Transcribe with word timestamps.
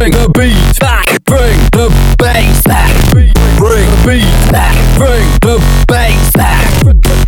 bring 0.00 0.12
the 0.12 0.32
beat 0.32 0.80
back, 0.80 1.04
bring 1.24 1.60
the 1.76 1.92
bass 2.16 2.62
back, 2.64 2.88
bring 3.12 3.28
the 3.36 4.00
beat 4.08 4.32
back, 4.48 4.72
bring 4.96 5.28
the 5.44 5.60
bass 5.88 6.32
back, 6.32 6.72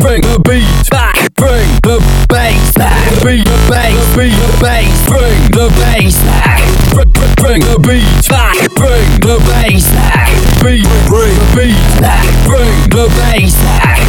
bring 0.00 0.22
the 0.24 0.40
beat 0.40 0.88
back, 0.88 1.12
bring 1.36 1.68
the 1.84 2.00
bass 2.32 2.72
back, 2.72 2.96
beat 3.20 3.44
the 3.44 3.58
bass, 3.68 4.16
beat 4.16 4.32
the 4.32 4.56
bass, 4.64 5.04
bring 5.04 5.36
the 5.52 5.68
bass 5.76 6.16
back, 6.24 6.64
bring 7.36 7.60
the 7.60 7.76
beat 7.84 8.28
back, 8.32 8.56
bring 8.80 9.20
the 9.20 9.36
bass 9.52 9.84
back, 9.92 10.32
bring 10.64 10.80
the 10.80 11.44
beat 11.52 11.76
back, 12.00 12.24
bring 12.48 12.72
the 12.88 13.04
bass 13.20 13.52
back, 13.68 14.00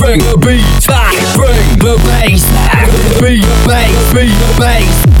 bring 0.00 0.20
the 0.24 0.36
beat 0.40 0.64
back, 0.88 1.12
bring 1.36 1.68
the 1.76 2.00
bass 2.08 2.40
back, 2.56 2.88
beat 3.20 3.44
the 3.44 3.56
bass, 3.68 4.14
beat 4.16 4.32
the 4.32 4.52
bass. 4.56 5.11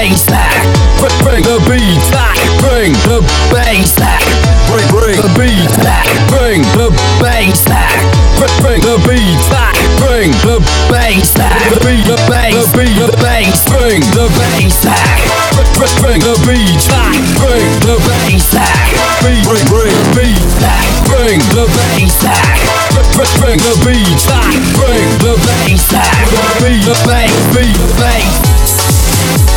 Bass 0.00 0.24
back. 0.32 0.56
Bring, 0.96 1.12
bring 1.20 1.44
the 1.44 1.60
beat 1.68 2.04
back. 2.08 2.36
Bring 2.64 2.92
the 3.04 3.20
bass 3.52 3.92
back. 4.00 4.24
Bring, 4.72 4.88
bring 4.88 5.16
the 5.20 5.28
beat 5.36 5.72
back. 5.84 6.08
Bring 6.32 6.64
the 6.80 6.88
bass 7.20 7.68
back. 7.68 8.00
Bring, 8.40 8.56
bring 8.64 8.80
the 8.80 8.96
beat 9.04 9.42
back. 9.52 9.76
Bring 10.00 10.32
the 10.48 10.56
bass 10.88 11.36
back. 11.36 11.52
The 11.68 11.84
beat, 11.84 12.04
the 12.08 12.16
bass, 12.32 12.56
the 12.56 12.80
beat, 12.80 12.96
the 12.96 13.12
bass. 13.20 13.60
Bring 13.68 14.00
the 14.16 14.26
bass 14.40 14.80
back. 14.80 15.20
Bring, 15.52 15.68
bring, 15.76 15.92
bring 16.00 16.20
the 16.24 16.36
beat 16.48 16.80
back. 16.88 17.12
Bring 17.36 17.68
the 17.84 17.96
bass 18.08 18.48
back. 18.56 18.88
Beat, 19.20 19.44
bring, 19.44 19.66
bring 19.68 19.92
the 19.92 20.06
beat 20.16 20.48
back. 20.64 20.80
Bring 21.12 21.40
the 21.52 21.68
bass 21.76 22.16
back. 22.24 22.56
Bring, 22.96 23.04
bring, 23.20 23.32
bring 23.36 23.58
the 23.60 23.74
beat 23.84 24.20
back. 24.24 24.48
Bring 24.80 25.08
the 25.20 25.34
bass 25.44 25.84
back. 25.92 26.16
Beat, 26.64 26.88
the 26.88 26.96
bass, 27.04 27.36
beat 27.52 27.76
the 27.76 27.88
bass. 28.00 29.49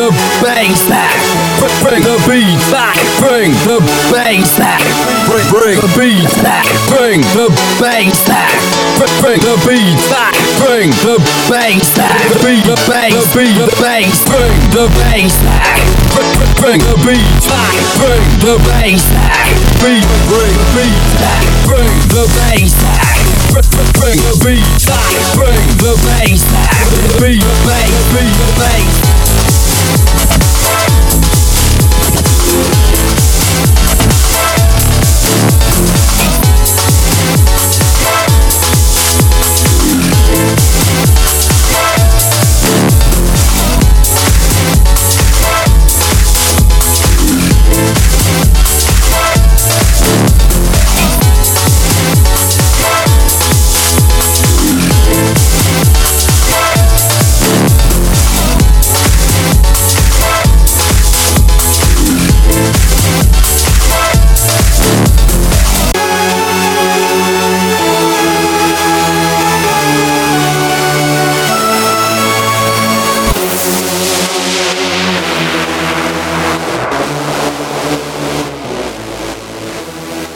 The 0.00 0.08
bass 0.40 0.80
back. 0.88 1.12
Bring, 1.60 1.76
bring 1.84 2.02
the 2.08 2.16
beat 2.24 2.60
back. 2.72 2.96
Bring 3.20 3.52
the 3.68 3.84
bass 4.08 4.56
back. 4.56 4.80
Bring, 5.28 5.44
bring 5.52 5.76
the 5.76 5.92
beat 5.92 6.32
back. 6.40 6.64
Bring 6.88 7.20
the 7.36 7.52
bass 7.76 8.16
back. 8.24 8.48
Bring, 8.96 9.12
bring 9.20 9.40
the 9.44 9.56
beat 9.68 10.00
back. 10.08 10.32
Bring 10.56 10.88
the 11.04 11.20
bass 11.52 11.84
back. 11.92 12.16
The 12.32 12.40
beat, 12.40 12.64
the 12.64 12.80
bass, 12.88 13.12
the 13.12 13.24
beat, 13.36 13.56
the 13.60 13.68
bass. 13.76 14.16
Bring 14.24 14.56
the 14.72 14.86
bass 14.96 15.36
back. 15.44 15.76
Bring, 16.56 16.80
the 16.80 16.96
beat 17.04 17.36
back. 17.44 17.74
Bring 18.00 18.24
the 18.40 18.56
bass 18.72 19.04
back. 19.12 19.52
Beat, 19.84 20.08
bring 20.32 20.54
the 20.56 20.66
beat 20.80 21.04
back. 21.20 21.44
Bring 21.68 21.92
the 22.08 22.24
bass 22.40 22.72
back. 22.80 23.20
Bring, 23.52 24.16
the 24.16 24.32
beat 24.40 24.64
back. 24.88 25.12
Bring 25.36 25.64
the 25.76 25.92
bass 26.08 26.40
back. 26.48 26.72
Beat, 27.20 27.44
the 27.44 27.56
bass, 27.68 28.00
beat, 28.16 28.32
the 28.32 28.50